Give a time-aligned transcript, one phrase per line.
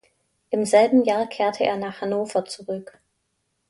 [0.49, 2.97] Im selben Jahr kehrte er nach Hannover zurück.